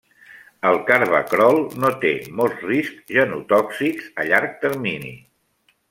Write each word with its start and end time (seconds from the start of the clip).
El 0.69 0.77
carvacrol 0.87 1.59
no 1.83 1.91
té 2.05 2.13
molts 2.39 2.65
riscs 2.71 3.15
genotòxics 3.19 4.09
a 4.23 4.27
llarg 4.33 4.61
termini. 4.67 5.15